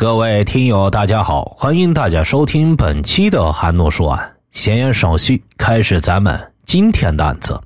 [0.00, 4.32] 各位听友，大家好，欢迎大家收听本期的韩诺说案。
[4.50, 7.60] 闲言少叙，开始咱们今天的案子。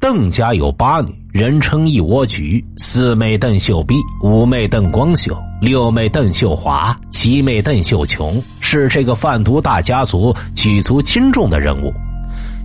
[0.00, 2.64] 邓家有八女，人称一窝菊。
[2.78, 11.92] 四妹邓秀碧，五妹邓光秀，六妹邓秀华，七妹邓秀琼，是这个贩毒大家族举足轻重的人物。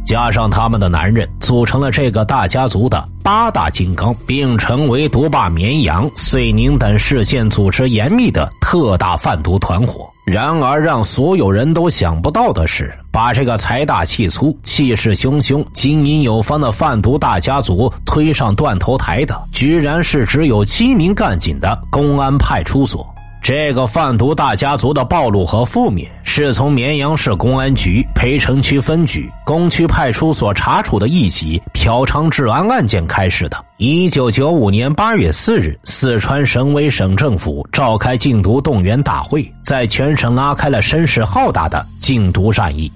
[0.05, 10.09] 加上他们的男人，组成了这个大家族的八大金刚，并成为毒霸绵阳、遂宁等市县组织严密的特大贩毒团伙。
[10.25, 23.12] 然而，让所有人都想不到的是，把这个财大气粗、气势汹汹、经营有方的贩毒大家族推上断头台的，居然是只有七名干警的公安派出所。
[23.43, 33.65] 这个贩毒大家族的暴露和覆灭，是从绵阳市公安局涪城区分局工区派出所查处的一起嫖娼治安案件开始的。
[33.75, 42.89] 一九九五年八月四日，四川省委省政府召开禁毒动员大会，在全省拉开了声势浩大的禁毒战役。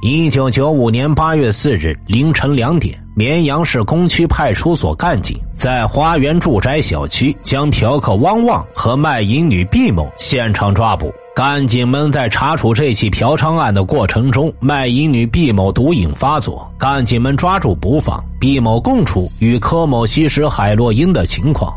[0.00, 11.12] 一九九五年八月四日凌晨两点，绵阳市工区派出所干警在花园住宅小区将嫖客汪旺和卖淫女毕某现场抓捕。
[11.34, 18.22] 干警们在查处这起嫖娼案的过程中，卖淫女毕某毒瘾发作，干警们抓住不放。
[18.38, 21.74] 毕某供出与柯某吸食海洛因的情况。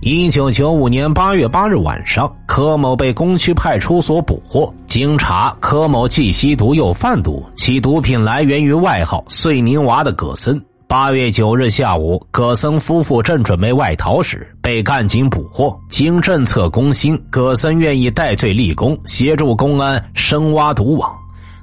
[0.00, 4.74] 一九九五年八月八日晚上，柯某被工区派出所捕获。
[4.94, 10.64] 经查，柯某既吸毒又贩毒，其毒品来源于外号“遂宁娃”的葛森。
[10.86, 15.76] 八月九日下午，葛森夫妇正准备外逃时，被干警捕获。
[15.90, 21.12] 经政策攻心，葛森愿意戴罪立功，协助公安深挖毒网。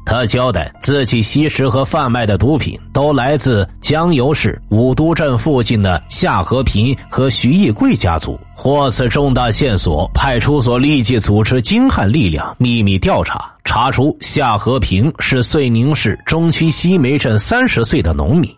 [0.06, 8.40] 他交代自己吸食和贩卖的毒品都来自江油市武都镇附近的夏和平和徐义贵家族。
[8.54, 18.50] 获此重大线索，派出所立即组织精悍力量秘密调查，查出夏和平是遂宁市中区西梅镇三十岁的农民。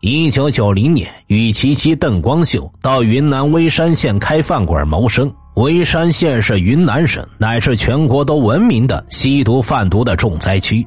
[0.00, 5.32] 一九九零年，与其妻邓光秀到云南微山县开饭馆谋生。
[5.54, 10.86] 微山县是云南省乃至全国都闻名的吸毒贩毒的重灾区。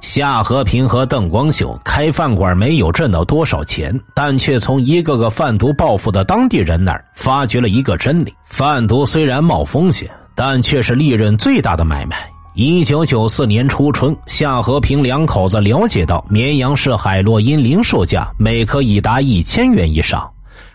[0.00, 12.28] 夏和平和邓光秀开饭馆没有挣到多少钱，但却从一个个贩毒报复的当地人那儿发觉了一个真理：贩毒虽然冒风险，但却是利润最大的买卖。
[12.54, 20.28] 一九九四年初春，夏和平两口子了解到绵阳市海洛因零售价每克已达一千元以上。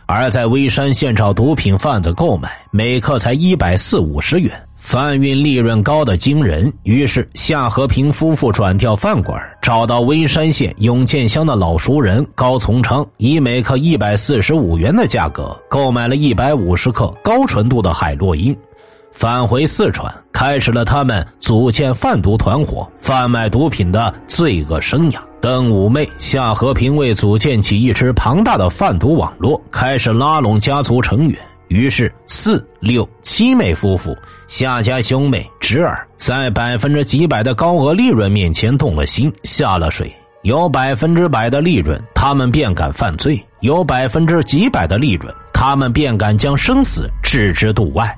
[0.09, 6.71] 而在微山县找毒品贩子购买，每克才一百四五十元，贩运利润高的惊人。
[6.83, 18.57] 于是夏和平夫妇转调饭馆，找到微山县永建乡的老熟人高从昌，以每克一百四十五元的价格购买了一百五十克高纯度的海洛因，
[19.17, 25.19] 返回四川，开始了他们组建贩毒团伙、贩卖毒品的罪恶生涯。
[25.41, 31.39] 邓五妹夏和平为组建起一支庞大的贩毒网络，开始拉拢家族成员。
[31.69, 34.15] 于是四六七妹夫妇
[34.47, 40.15] 夏家兄妹侄儿在百分之几百的高额利润面前动了心，下了水。
[40.43, 48.15] 有百分之百的利润，他们便敢犯罪；有百分之几百的利润，他们便敢将生死置之度外。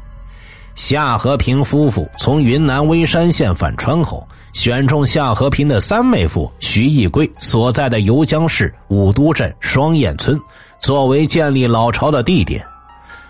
[0.75, 10.39] 夏和平夫妇从云南微山县返川后，选中夏和平的三妹夫徐义贵所在的游江市武都镇双燕村
[10.79, 12.65] 作为建立老巢的地点。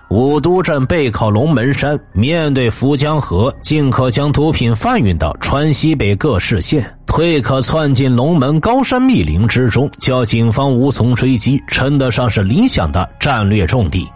[0.09, 14.07] 武都镇背靠龙门山，面对涪江河，进可将毒品贩运到川西北各市县，退可窜进龙门高山密林之中，叫警方无从追击，称得上是理想的战略重地。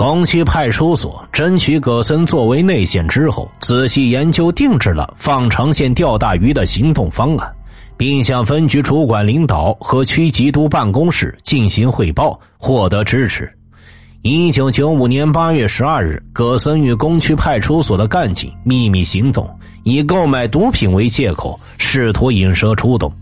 [0.00, 7.54] 工区派出所争取葛森作为内线之后，仔细研究定制了放长线钓大鱼的行动方案，
[7.98, 13.52] 并向分局主管领导和区缉毒办公室进行汇报，获得支持。
[14.22, 19.46] 一九九五年八月十二日，葛森与工区派出所的干警秘密行动，
[19.84, 23.12] 以购买毒品为借口，试图引蛇出洞。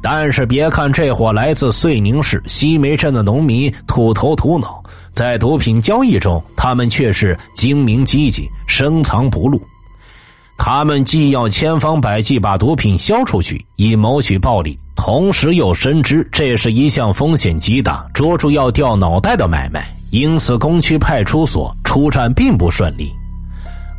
[0.00, 4.80] 但是，别看这伙来自遂宁市西梅镇的农民土头土脑。
[5.16, 9.58] 在毒品交易中，他们却是精明机警、深藏不露。
[10.58, 23.10] 他们既要千方百计把毒品销出去，以谋取暴利，同时又深知这是一项风险极大、捉住要掉脑袋的买卖，因此工区派出所出战并不顺利。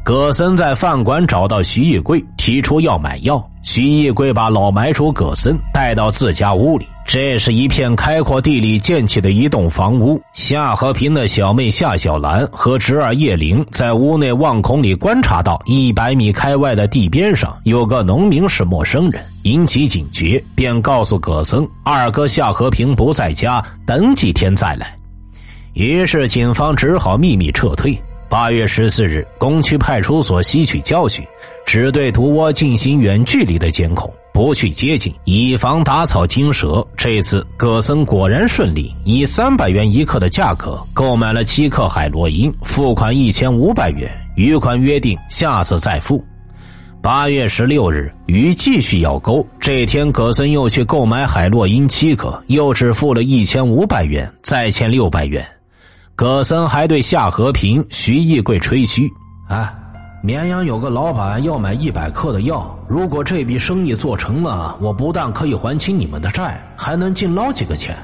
[0.08, 3.46] 葛森在饭馆找到徐义贵，提出要买药。
[3.62, 6.88] 徐义贵把老买主葛森带到自家屋里。
[7.06, 10.18] 这是一片开阔地里建起的一栋房屋。
[10.32, 24.98] 夏和平的小妹夏小兰和侄儿叶玲在屋内望孔里观察到，一百米开外的地边上有个农民是陌生人，引起警觉，便告诉葛森二哥夏和平不在家，等几天再来。
[25.74, 27.94] 于是警方只好秘密撤退。
[28.30, 31.26] 八月十四日，工区派出所吸取教训，
[31.66, 34.14] 只对毒窝进行远距离的监控。
[34.34, 36.86] 不去接近，以防打草惊蛇。
[36.96, 46.24] 这次葛森果然顺利，以三百元一克的价格购买了七克海洛因，付款一千五百元，余款约定下次再付。
[47.02, 49.44] 八月十六日，鱼继续咬钩。
[49.60, 55.44] 这天，葛森又去购买海洛因七克，又只付了一千五百元，再欠六百元。
[56.18, 59.08] 葛森还对夏和平、徐义贵吹嘘
[59.50, 59.72] ：“哎。”
[60.24, 67.96] 绵阳有个老板要买一百克的药，如果这笔生意做成了，我不但可以还清你们的债，还能净捞几个钱。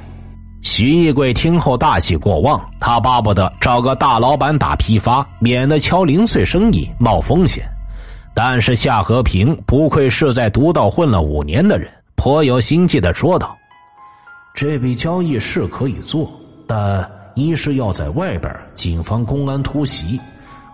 [0.62, 7.66] 徐义贵听后大喜过望，他巴不得找个大老板打批发，免得敲零碎生意冒风险。
[8.36, 13.58] 但是夏和平不愧是在毒道混了五年的人，颇有心计的说道
[14.54, 16.32] ：“这笔交易是可以做，
[16.68, 20.20] 但一是要在外边警方公安突袭。”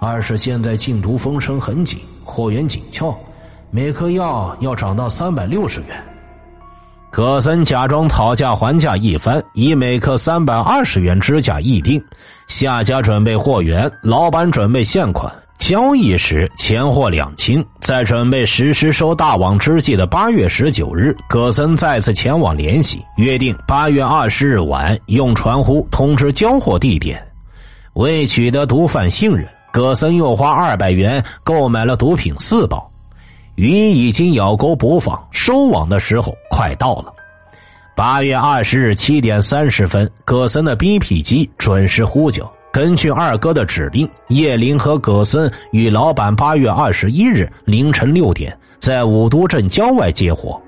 [0.02, 3.14] 二是现在禁毒风声很紧，货源紧俏，
[3.70, 6.02] 每颗药要涨到三百六十元。
[7.12, 12.02] 葛森假装讨价还价一番，以每克三百二十元支价议定。
[12.48, 15.30] 下家准备货源，老板准备现款。
[15.70, 17.64] 交易时钱货两清。
[17.80, 27.24] 在准备实施收大网之际的八月十九日，葛森再次前往联系，约定八月二十日晚用传呼通知交货地点。
[27.94, 29.48] 为取得毒贩信任。
[29.72, 32.90] 葛森又花二百元购买了毒品四包，
[33.54, 37.14] 鱼已经咬钩不放，收网的时候快到了。
[37.96, 42.52] 八月二十日七点三十分，葛森的 BP 机准时呼叫。
[42.72, 50.62] 根据二哥的指令，叶林和葛森与老板八月二十一日凌晨六点在五都镇郊外接火。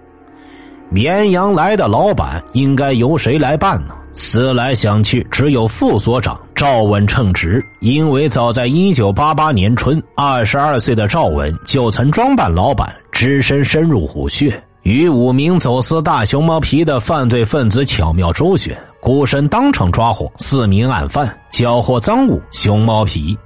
[0.89, 3.95] 绵阳来的老板应该由谁来办呢？
[4.13, 7.63] 思来想去，只有副所长赵文称职。
[7.79, 23.37] 因为早在一九八八年春，二十二岁的赵文就曾装扮老板，只身深入虎穴，与五名走私大熊猫皮的犯罪分子巧妙周旋，孤身当场抓获四名案犯，缴获赃物熊猫皮。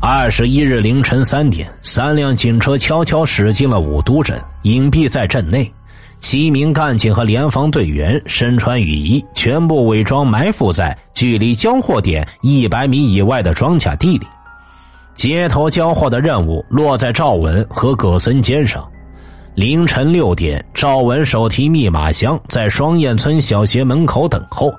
[0.00, 5.70] 二十一日凌晨三点，三辆警车悄悄驶进了五都镇，隐蔽在镇内。
[6.20, 14.26] 七名干警和联防队员身穿雨衣，全部伪装埋伏在距离交货点一百米以外的庄稼地里。
[15.14, 18.88] 街头交货的任务落在赵文和葛森肩上。
[19.54, 24.72] 凌晨六点，赵文手提密码箱在双燕村小学门口等候。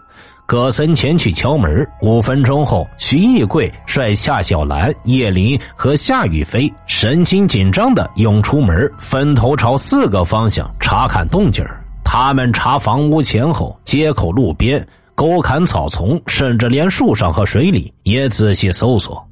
[0.48, 11.64] 葛森前去敲门，五分钟后，徐义贵率夏小兰、叶林和夏雨飞神情紧张的涌出门，分头朝四个方向查看动静
[12.04, 19.24] 他们查房屋前后、街口、路边、沟坎、草丛，甚至连树上和水里也仔细搜索。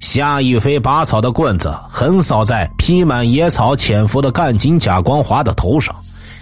[0.00, 5.94] 夏雨飞拔草的棍子横扫在披满野草潜伏的干警贾光华的头上，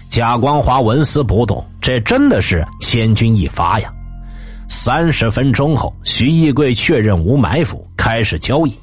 [0.08, 1.64] 贾光华纹丝不动。
[1.80, 3.90] 这真的是千钧一发呀！
[4.68, 8.74] 三十分钟后，徐义贵确认无埋伏，开始交易，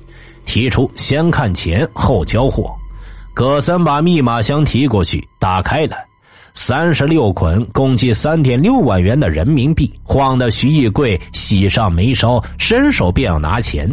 [0.46, 2.72] 提出先看钱后交货。
[3.34, 5.96] 葛森把密码箱提过去，打开了，
[6.54, 13.90] 三十六捆，共计三点六万元的人民币，晃得徐义贵喜上眉梢，伸手便要拿钱。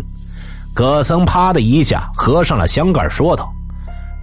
[0.78, 3.52] 葛森啪的一下合上了箱盖，说道：“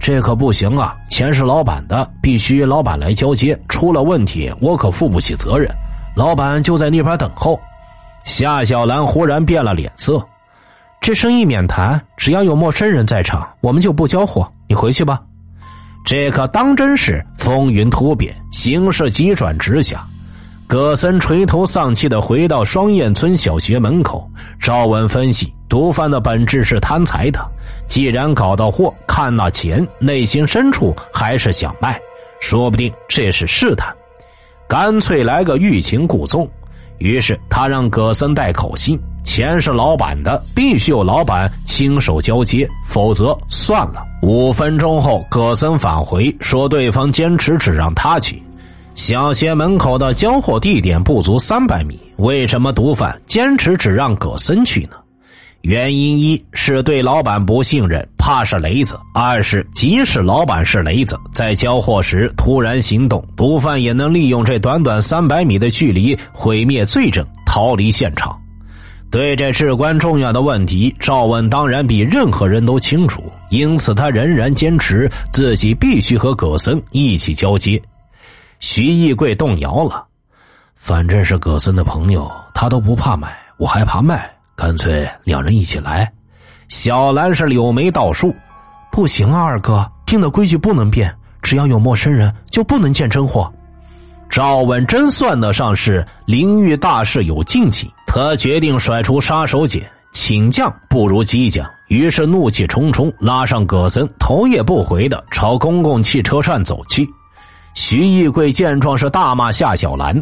[0.00, 5.70] 这可不行啊，钱是老板的，必须老板来交接，出了问题我可负不起责任。”
[6.16, 7.60] 老板就在那边等候。
[8.24, 10.18] 夏小兰忽然变了脸色，
[10.98, 14.50] 这生意免谈，只要有陌生人在场，我们就不交货。
[14.66, 15.20] 你回去吧。
[16.06, 20.02] 这可当真是风云突变，形势急转直下。
[20.66, 24.26] 葛森垂头丧气的回到双燕村小学门口。
[24.58, 27.40] 赵文分析，毒贩的本质是贪财的，
[27.86, 31.98] 既然搞到货，看那钱，内心深处还是想卖，
[32.40, 33.94] 说不定这是试探。
[34.68, 36.48] 干脆来个欲擒故纵，
[36.98, 44.04] 于是他让葛森带口信：钱是老板的，必须有老板亲手交接，否则算了。
[44.22, 48.42] 五分钟后，葛森返回说，对方坚持只让他去。
[48.94, 54.96] 小学门口的交货地点不足三百米，为什么毒贩坚持只让葛森去呢？
[55.66, 58.44] 原因一是对老板不信任，怕。
[58.44, 68.40] 是雷子；二是即使老板是雷子，在交货时突然行动，毒贩也能利用这短短三百米的距离毁灭罪证，逃离现场。
[69.10, 77.82] 对这至关重要的问题，赵文当然比任何人都清楚，因此他仍然坚持自己必须和葛森一起交接。
[78.60, 80.04] 徐义贵动摇了，
[80.76, 86.10] 反正是葛森的朋友，他都不怕买，我还怕卖，干脆两人一起来。
[86.68, 88.34] 小兰是柳眉倒竖，
[88.90, 93.52] 不行啊，二哥，定的规矩不能变，只要有陌生人就不能见真货。
[94.28, 97.88] 赵文真算得上是灵域大事有禁忌。
[98.06, 107.06] 他决定甩出杀手锏，请将不如激将，于是怒气冲冲拉上葛森，头也不回的朝公共汽车站走去。
[107.74, 110.20] 徐义贵见状是大骂夏小兰：“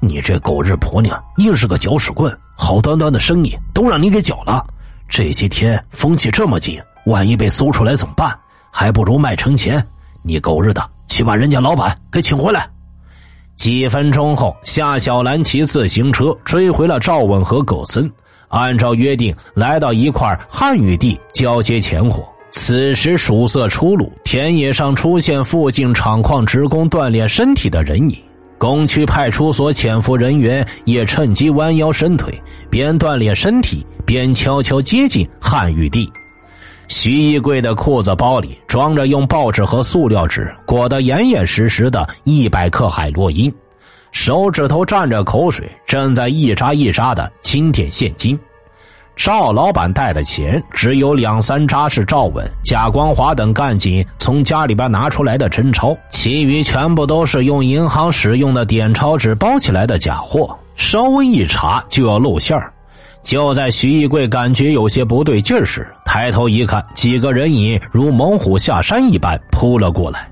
[0.00, 2.36] 你这狗日婆娘，硬是个搅屎棍！
[2.56, 4.64] 好端端的生意都让你给搅了。
[5.08, 8.36] 这些天风气这么紧，万一被搜出来怎么办？
[8.70, 9.84] 还不如卖成钱。
[10.22, 12.68] 你狗日的，去把人家老板给请回来。”
[13.56, 18.10] 几分钟后，夏小兰骑自行车追回了赵文和狗森，
[18.48, 22.22] 按照约定来到一块汉语地交接钱货。
[22.50, 28.22] 此时曙色初露，田野上出现附近厂矿职工锻炼身体的人影。
[28.58, 32.32] 工区派出所潜伏人员也趁机弯腰伸腿，
[32.70, 36.10] 边锻炼身体边悄悄接近汉玉帝。
[36.88, 43.52] 徐一贵的裤子包里装着用报纸和塑料纸裹得严严实实的一百克海洛因，
[44.12, 48.38] 手指头沾着口水，正在一扎一扎的清点现金。
[49.16, 62.70] 赵老板带的钱只有两三扎是赵稳、贾光华等干警从家里边拿出来的真钞，其余全部都是用银行使用的点钞纸包起来的假货，稍微一查就要露馅儿。
[63.22, 70.28] 就在徐义贵感觉有些不对劲时，抬头一看，几个人影如猛虎下山一般扑了过来。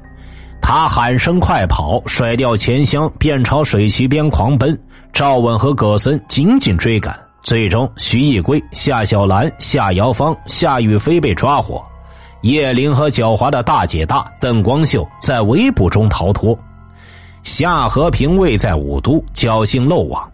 [0.60, 4.78] 他喊声“快跑”，甩掉钱箱，便朝水渠边狂奔。
[5.12, 11.84] 赵稳和葛森紧紧追赶，最终徐义贵、夏小兰、夏瑶芳、夏雨飞被抓获，
[12.40, 16.58] 叶玲和狡猾的大姐大邓光秀在围捕中逃脱。
[17.42, 20.26] 夏和平未在武都，侥幸漏网。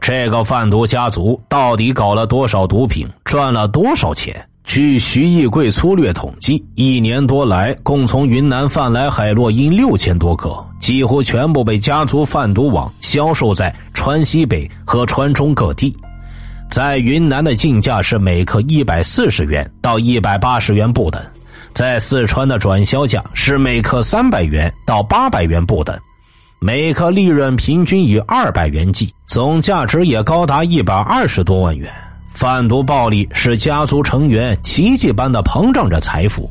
[0.00, 4.34] 这个贩毒家族到底搞了多少毒品，赚了多少钱？
[4.64, 15.94] 据徐义贵粗略统计，一年多来，共从云南贩来海洛因六千多克，几乎全部被家族贩毒网销售在川西北和川中各地。
[16.70, 21.22] 在云南的进价是每克一百四十元到一百八十元不等，
[21.72, 25.98] 在四川的转销价是每克三百元到八百元不等。
[26.60, 31.90] 每克利润平均以二百元计，总价值也高达一百二十多万元。
[32.34, 36.50] 贩毒暴利使家族成员奇迹般的膨胀着财富。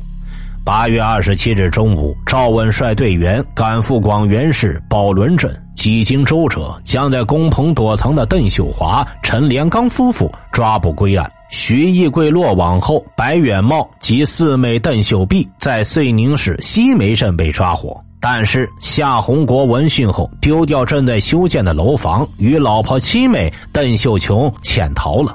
[0.64, 5.50] 八月二十七日中午，赵文率队员赶赴广元市宝轮镇，
[5.88, 11.32] 几经周折，将在工棚躲藏的邓秀华、陈连刚夫妇抓捕归案。
[11.48, 17.98] 徐义贵落网后，白远茂及四妹邓秀碧在遂宁市西梅镇被抓获。
[18.20, 25.34] 但是夏红国闻讯后，丢掉正在修建的楼房，与老婆七妹邓秀琼潜逃了。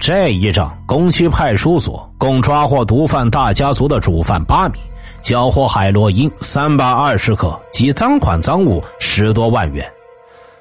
[0.00, 4.82] 这一仗，工区派出所共抓获毒贩大家族的主犯八名，
[5.28, 9.86] 缴获海洛因三百二十克及赃款赃物十多万元。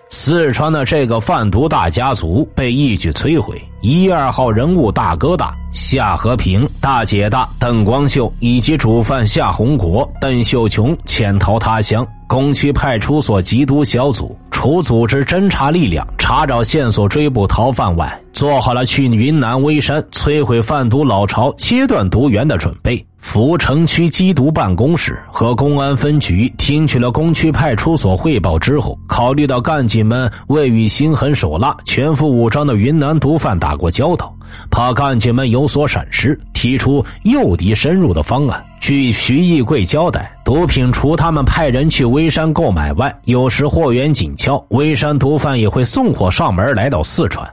[0.10, 12.06] 四川的这个贩毒大家族被一举摧毁，一二号人物大哥大夏和平、大姐大邓光秀以及主犯夏红国、邓秀琼潜逃他乡。
[12.28, 23.04] 工区派出所缉毒小组除组织侦查力量查找线索追捕逃犯外，做好了去云南微山摧毁贩毒老巢、切断毒源的准备。
[23.18, 34.34] 福城区缉毒办公室和公安分局听取了工区派出所汇报之后，考虑到干警们未与心狠手辣、全副武装的云南毒贩打过交道，
[34.70, 38.64] 怕干警们有所闪失，提出诱敌深入的方案。
[38.88, 47.46] 据徐义贵交代，毒品除他们派人去微山购买外，有时货源紧俏，微山毒贩也会送货上门来到四川。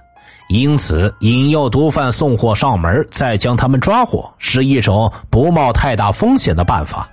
[0.48, 7.10] 因此，引诱毒贩送货上门，再将他们抓获，是一种不冒太大风险的办法。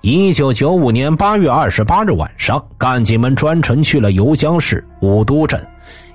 [0.00, 5.64] 一九九五年八月二十八日晚上，干警们专程去了游江市武都镇，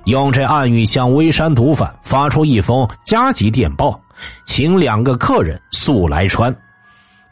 [0.04, 3.98] 用这暗语向微山毒贩发出一封加急电报，
[4.44, 6.54] 请两个客人速来川。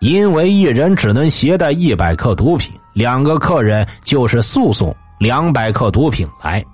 [0.00, 6.64] 因为一人只能携带一百克毒品，两个客人就是速送两百克毒品来。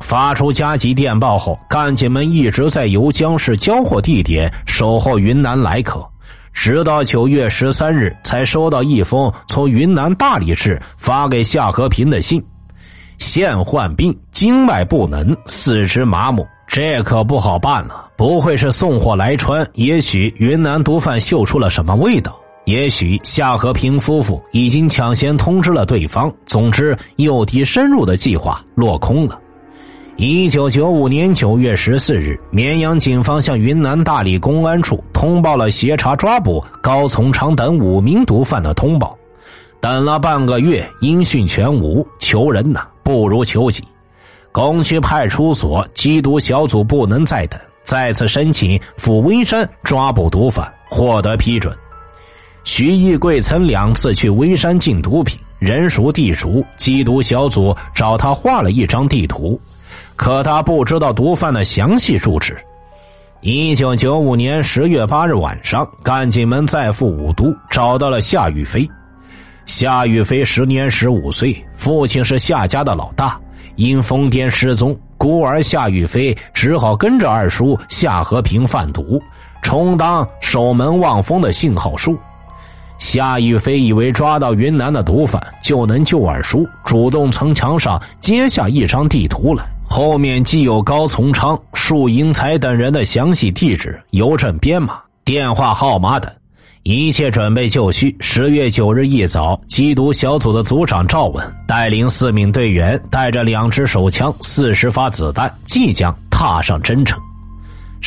[0.00, 6.06] 发出加急电报后，干警们一直在游江市交货地点守候云南来客，
[6.52, 12.42] 直到九月十三日才收到一封从云南大理市发给夏和平的信
[13.18, 18.06] ：“现患病，经脉不能，四肢麻木，这可不好办了。
[18.16, 19.66] 不会是送货来川？
[19.74, 22.38] 也许云南毒贩嗅出了什么味道？
[22.66, 26.32] 也许夏和平夫妇已经抢先通知了对方。
[26.46, 29.40] 总之，诱敌深入的计划落空了。”
[30.18, 39.16] 一九九五年九月十四日，绵阳警方向云南大理公安处通报了协查抓捕高从昌等五名毒贩的通报。
[39.78, 43.84] 等了半个月，音讯全无，求人呐不如求己。
[44.50, 51.76] 工区派出所缉毒小组不能再等，再次申请赴微山抓捕毒贩，获得批准。
[52.66, 59.58] 徐义贵曾两次去微山进毒品，人熟地熟，缉毒小组找他画了一张地图。
[60.16, 62.56] 可他不知道毒贩的详细住址。
[63.40, 68.86] 一九九五年十月八日晚上，干警们再赴五都，找到了夏雨飞。
[69.64, 73.40] 夏雨飞时年十五岁，父亲是夏家的老大，
[73.76, 79.22] 因疯癫失踪，孤儿夏雨飞只好跟着二叔夏和平贩毒，
[79.62, 82.18] 充当守门望风的信号树。
[82.98, 89.64] 夏玉飞以为抓到云南的毒贩就能救二叔，主动从墙上揭下一张地图来。
[89.88, 96.30] 后面既有高从昌、束英才等人的详细地址、邮政编码、电话号码等，
[96.82, 98.16] 一切准备就绪。
[98.18, 107.16] 十月九日一早，缉毒小组的组长赵文带领四名队员，带着两支手枪、四十发子弹，即将踏上征程。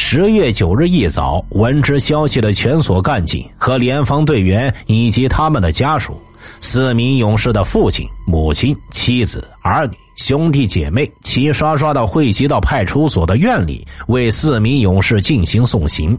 [0.01, 6.17] 十月九日一早，闻知消息的全所干警和联防队员以及他们的家属，
[6.61, 9.97] 四名勇士的父亲、母亲、妻子、儿女。
[10.15, 16.17] 兄弟姐妹齐刷刷的汇集到派出所的院里，为四名勇士进行送行。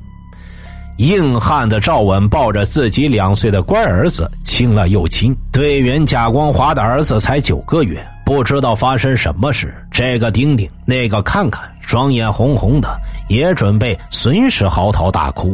[0.98, 5.34] 硬汉的赵文抱着自己两岁的乖儿子亲了又亲。
[5.50, 12.88] 队员贾光华的儿子才九个月，不知道发生什么事，这个顶顶，那个看看，双眼红红的，
[13.28, 15.52] 也准备随时嚎啕大哭。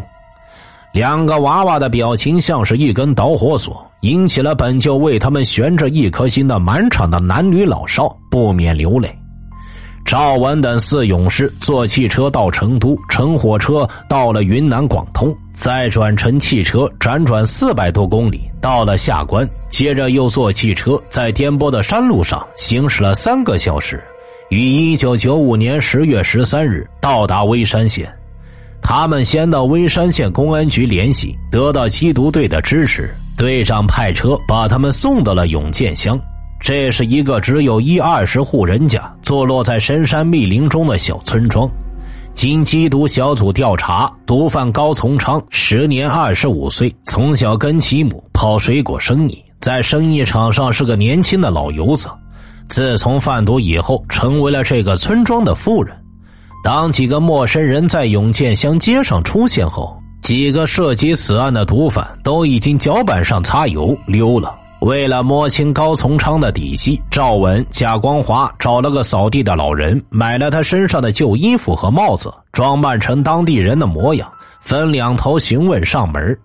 [0.93, 9.11] 两个娃娃的表情像是一根导火索，引起了本就为他们悬着一颗心的满场的男女老少，不免流泪。
[10.05, 24.05] 赵文等四勇士坐汽车到成都，乘火车到了云南广通，再转乘汽车辗转四百多公里，到了下关，接着又坐汽车在颠簸的山路上行驶了三个小时，
[24.49, 28.09] 于一九九五年十月十三日到达微山县。
[28.81, 36.17] 他们先到微山县公安局联系，得到缉毒队的支持，队长派车把他们送到了永建乡。
[36.61, 41.69] 这是一个只有一二十户人家、坐落在深山密林中的小村庄。
[42.33, 52.09] 经缉毒小组调查，毒贩高从昌时年二十五岁，从小跟其母跑水果生意，在生意场上是个年轻的老油子。
[52.69, 55.97] 自从贩毒以后，成为了这个村庄的富人。
[56.65, 64.55] 当几个陌生人在永建乡街上出现后，几个涉及此案的毒贩都已经脚板上擦油溜了。
[64.81, 76.37] 为了摸清高从昌的底细，赵文、贾光华找了个扫地的老人，买了他身上的旧衣服和帽子，装扮成当地人的模样，分两头询问上门。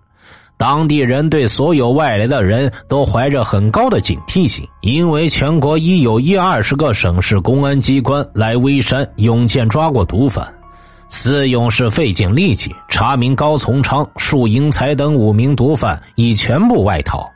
[0.61, 10.47] 当地人对所有外来的人都怀着很高的警惕性，因为全国已有一二十个省市公安机关来微山永建抓过毒贩。
[11.09, 17.27] 四勇士费尽力气查明高从昌、束英才等五名毒贩已全部外逃。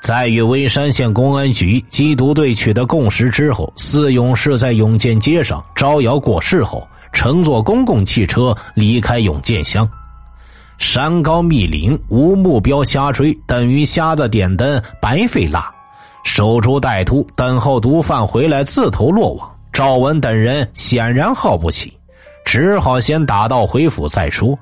[0.00, 9.86] 在与微山县公安局缉毒队取得共识之后，四勇士在永建街上招摇过市后，乘坐公共汽车离开永建乡。
[10.78, 15.72] 山高密林，无目标瞎追等于瞎子点灯，白费蜡。
[16.24, 19.50] 守株待兔，等候毒贩回来自投落网。
[19.72, 21.92] 赵文等人显然耗不起，
[22.44, 24.58] 只好先打道回府再说。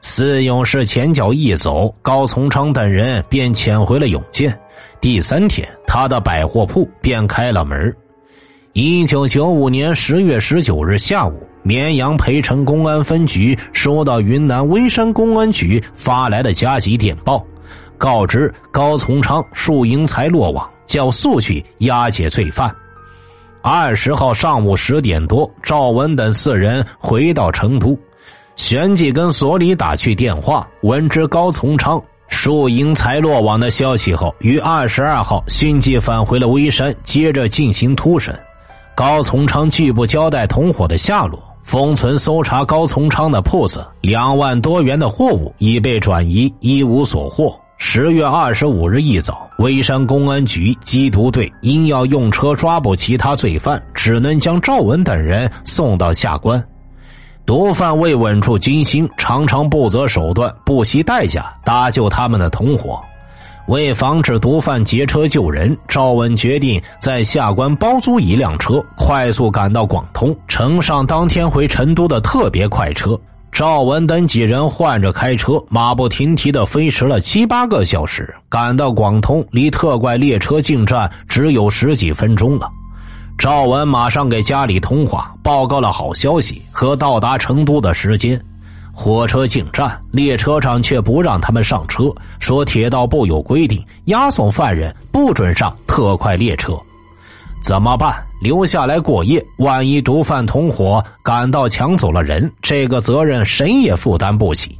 [0.00, 4.58] 四勇士前脚一走，高从昌等人便潜回了永建。
[5.00, 7.94] 第三天，他的百货铺便开了门。
[8.74, 17.42] 一九九五年十月十九日下午，绵阳培城公安分局收到云南微山公安局发来的加急电报，
[17.96, 22.70] 告知高从昌、束英才落网，叫速去押解罪犯。
[23.62, 27.98] 二十号上午十点多，赵文等四人回到成都，
[28.56, 31.98] 旋即跟所里打去电话，闻知高从昌、
[32.28, 38.38] 束英才落网的消息后，于二十二号迅即返回了微山，接着进行突审。
[38.94, 47.58] 高从昌拒不交代同伙的下落，封存搜查高从昌的铺子，两万多元的货物已被转移，一无所获。
[47.78, 56.62] 十月二十五日一早，微山公安局缉毒队因要用车抓捕其他罪犯，只能将赵文等人送到下关。
[57.46, 63.00] 毒贩为稳住军心，常常不择手段、不惜代价搭救他们的同伙。
[63.66, 73.18] 为防止毒贩劫车救人，赵文决定在下关包租一辆车，快速赶到广通，乘上当天回成都的特别快车。
[73.50, 82.68] 赵文等几人换着开车，马不停蹄的飞驰了七八个小时，赶到广通，离特快列车进站只有十几分钟了。
[83.38, 88.40] 赵文马上给家里通话，报告了好消息和到达成都的时间。
[88.94, 92.04] 火车进站，列车长却不让他们上车，
[92.38, 96.78] 说铁道部有规定，押送犯人不准上特快列车。
[97.60, 98.14] 怎么办？
[98.40, 104.78] 留下来过夜，万一毒贩同伙赶到抢走了人，这个责任谁也负担不起。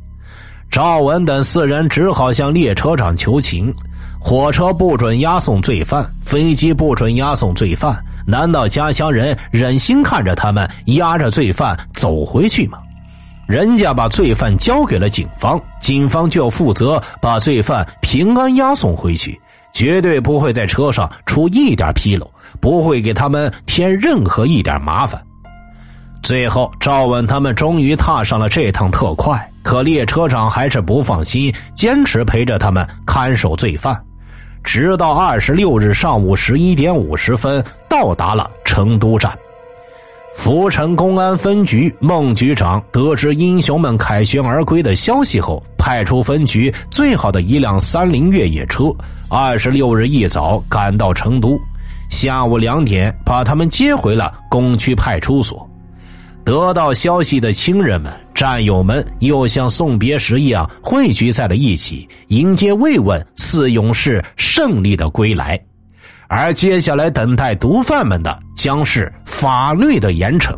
[0.71, 3.75] 赵文等四人只好向列车长求情：
[4.21, 7.99] 火车不准押送罪犯，飞机不准押送罪犯。
[8.27, 12.79] 难道家乡人忍心看着他们押着罪犯走回去吗？
[13.47, 19.41] 人家把罪犯交给了警方，警方就要负责把罪犯平安押送回去。
[19.73, 22.31] 绝对不会在车上出一点纰漏，
[22.61, 25.21] 不会给他们添任何一点麻烦。
[26.23, 34.01] 最后，赵文他们终于踏上了这趟特快，可列车长还是不放心，坚持陪着他们看守罪犯，
[34.63, 39.37] 直到二十六日上午十一点五十分到达了成都站。
[40.35, 48.93] 福城公安分局孟局长得知英雄们凯旋而归的消息后，派出分局最好的一辆三菱越野车，
[49.31, 51.59] 二十六日一早赶到成都，
[52.11, 55.67] 下午两点把他们接回了工区派出所。
[56.45, 65.59] 得到消息的亲人们、战友们又像送别时一样汇聚在了一起，迎接慰问四勇士胜利的归来。
[66.29, 70.55] 而接下来等待毒贩们的将是法律的严惩。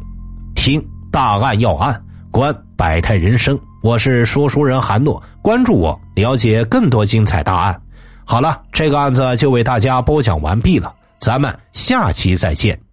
[0.54, 3.58] 听大案要案，观百态人生。
[3.82, 7.80] 我是说书人韩诺，关注我，了解更多精彩大案。
[8.24, 12.85] 好了，这个案子就为大家播讲完毕了，咱们下期再见。